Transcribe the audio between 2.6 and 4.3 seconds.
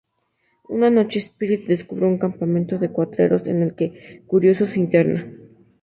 de cuatreros en el que,